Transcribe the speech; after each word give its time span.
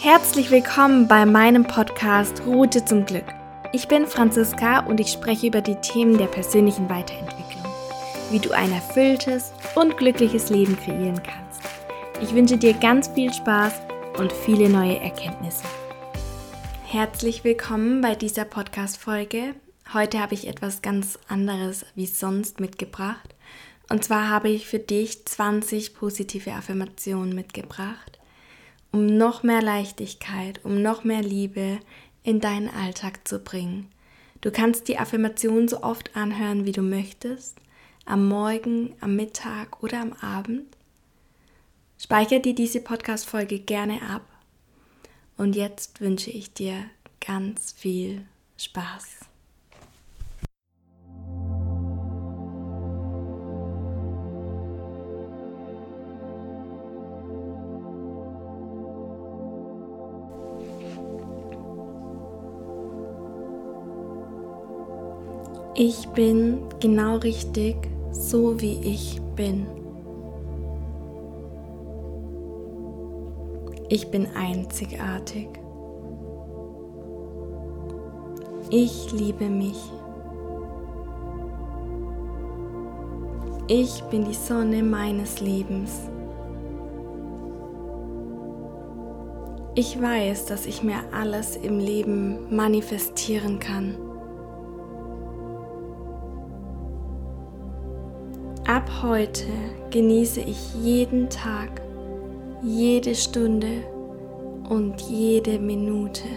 Herzlich 0.00 0.52
willkommen 0.52 1.08
bei 1.08 1.26
meinem 1.26 1.66
Podcast 1.66 2.42
Route 2.46 2.84
zum 2.84 3.04
Glück. 3.04 3.24
Ich 3.72 3.88
bin 3.88 4.06
Franziska 4.06 4.86
und 4.86 5.00
ich 5.00 5.08
spreche 5.08 5.48
über 5.48 5.60
die 5.60 5.74
Themen 5.74 6.16
der 6.16 6.28
persönlichen 6.28 6.88
Weiterentwicklung, 6.88 7.66
wie 8.30 8.38
du 8.38 8.52
ein 8.52 8.70
erfülltes 8.70 9.52
und 9.74 9.96
glückliches 9.96 10.50
Leben 10.50 10.78
kreieren 10.78 11.20
kannst. 11.20 11.62
Ich 12.22 12.32
wünsche 12.32 12.56
dir 12.56 12.74
ganz 12.74 13.08
viel 13.08 13.34
Spaß 13.34 13.72
und 14.18 14.32
viele 14.32 14.68
neue 14.68 15.00
Erkenntnisse. 15.00 15.64
Herzlich 16.84 17.42
willkommen 17.42 18.00
bei 18.00 18.14
dieser 18.14 18.44
Podcast-Folge. 18.44 19.56
Heute 19.92 20.20
habe 20.20 20.34
ich 20.34 20.46
etwas 20.46 20.80
ganz 20.80 21.18
anderes 21.26 21.84
wie 21.96 22.06
sonst 22.06 22.60
mitgebracht. 22.60 23.34
Und 23.90 24.04
zwar 24.04 24.28
habe 24.28 24.48
ich 24.48 24.68
für 24.68 24.78
dich 24.78 25.26
20 25.26 25.94
positive 25.94 26.52
Affirmationen 26.52 27.34
mitgebracht 27.34 28.17
um 28.92 29.06
noch 29.06 29.42
mehr 29.42 29.62
Leichtigkeit, 29.62 30.64
um 30.64 30.82
noch 30.82 31.04
mehr 31.04 31.22
Liebe 31.22 31.78
in 32.22 32.40
deinen 32.40 32.68
Alltag 32.68 33.26
zu 33.26 33.38
bringen. 33.38 33.90
Du 34.40 34.50
kannst 34.50 34.88
die 34.88 34.98
Affirmation 34.98 35.68
so 35.68 35.82
oft 35.82 36.14
anhören, 36.16 36.64
wie 36.64 36.72
du 36.72 36.82
möchtest, 36.82 37.56
am 38.04 38.28
Morgen, 38.28 38.94
am 39.00 39.16
Mittag 39.16 39.82
oder 39.82 40.00
am 40.00 40.12
Abend. 40.14 40.66
Speicher 41.98 42.38
dir 42.38 42.54
diese 42.54 42.80
Podcast-Folge 42.80 43.58
gerne 43.58 44.00
ab. 44.02 44.22
Und 45.36 45.56
jetzt 45.56 46.00
wünsche 46.00 46.30
ich 46.30 46.52
dir 46.52 46.84
ganz 47.20 47.72
viel 47.72 48.24
Spaß. 48.56 49.27
Ich 65.80 66.08
bin 66.08 66.58
genau 66.80 67.18
richtig, 67.18 67.76
so 68.10 68.60
wie 68.60 68.80
ich 68.82 69.20
bin. 69.36 69.64
Ich 73.88 74.10
bin 74.10 74.26
einzigartig. 74.34 75.46
Ich 78.70 79.12
liebe 79.12 79.44
mich. 79.44 79.80
Ich 83.68 84.02
bin 84.10 84.24
die 84.24 84.34
Sonne 84.34 84.82
meines 84.82 85.40
Lebens. 85.40 86.10
Ich 89.76 90.02
weiß, 90.02 90.46
dass 90.46 90.66
ich 90.66 90.82
mir 90.82 90.98
alles 91.12 91.54
im 91.54 91.78
Leben 91.78 92.52
manifestieren 92.52 93.60
kann. 93.60 94.07
Ab 98.68 99.02
heute 99.02 99.46
genieße 99.88 100.42
ich 100.42 100.74
jeden 100.74 101.30
Tag, 101.30 101.80
jede 102.62 103.14
Stunde 103.14 103.82
und 104.68 105.00
jede 105.00 105.58
Minute. 105.58 106.28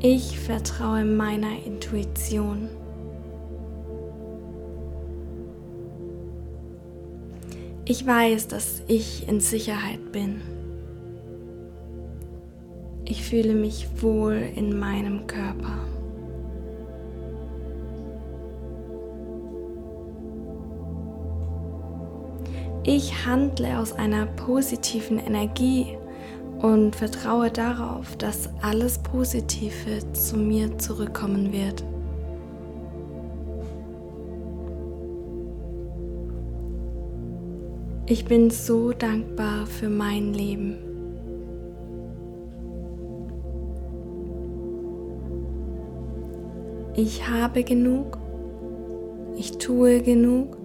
Ich 0.00 0.40
vertraue 0.40 1.04
meiner 1.04 1.62
Intuition. 1.62 2.70
Ich 7.84 8.06
weiß, 8.06 8.48
dass 8.48 8.82
ich 8.88 9.28
in 9.28 9.40
Sicherheit 9.40 10.10
bin. 10.10 10.40
Ich 13.18 13.24
fühle 13.24 13.54
mich 13.54 13.88
wohl 14.00 14.48
in 14.54 14.78
meinem 14.78 15.26
Körper. 15.26 15.76
Ich 22.84 23.26
handle 23.26 23.80
aus 23.80 23.92
einer 23.92 24.26
positiven 24.26 25.18
Energie 25.18 25.98
und 26.62 26.94
vertraue 26.94 27.50
darauf, 27.50 28.16
dass 28.16 28.48
alles 28.62 28.98
Positive 28.98 30.12
zu 30.12 30.36
mir 30.36 30.78
zurückkommen 30.78 31.52
wird. 31.52 31.84
Ich 38.06 38.24
bin 38.24 38.48
so 38.50 38.92
dankbar 38.92 39.66
für 39.66 39.88
mein 39.88 40.32
Leben. 40.32 40.87
Ich 47.00 47.28
habe 47.28 47.62
genug. 47.62 48.18
Ich 49.36 49.56
tue 49.58 50.02
genug. 50.02 50.56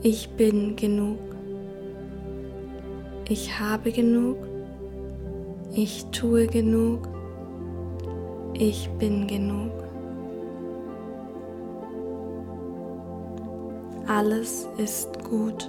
Ich 0.00 0.30
bin 0.36 0.76
genug. 0.76 1.18
Ich 3.28 3.58
habe 3.58 3.90
genug. 3.90 4.36
Ich 5.74 6.04
tue 6.12 6.46
genug. 6.46 7.08
Ich 8.54 8.88
bin 9.00 9.26
genug. 9.26 9.72
Alles 14.06 14.68
ist 14.78 15.20
gut. 15.24 15.68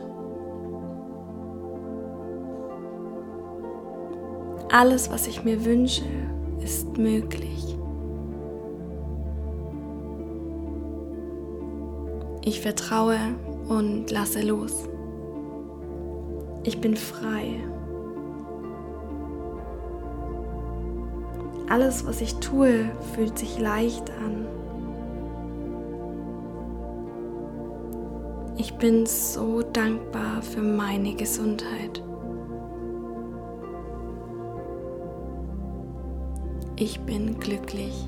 Alles, 4.72 5.10
was 5.10 5.26
ich 5.26 5.44
mir 5.44 5.66
wünsche, 5.66 6.04
ist 6.64 7.00
möglich. 7.00 7.73
Ich 12.46 12.60
vertraue 12.60 13.18
und 13.70 14.12
lasse 14.12 14.42
los. 14.42 14.90
Ich 16.64 16.82
bin 16.82 16.98
frei. 16.98 17.62
Alles, 21.70 22.06
was 22.06 22.20
ich 22.20 22.36
tue, 22.36 22.92
fühlt 23.16 23.40
sich 23.40 23.60
leicht 23.60 24.12
an. 24.12 24.46
Ich 28.58 28.74
bin 28.76 29.06
so 29.06 29.62
dankbar 29.62 30.42
für 30.42 30.62
meine 30.62 31.16
Gesundheit. 31.16 32.04
Ich 36.76 37.00
bin 37.00 37.40
glücklich. 37.40 38.06